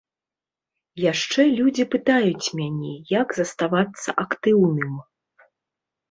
[1.11, 4.97] Яшчэ людзі пытаюць мяне, як заставацца актыўным.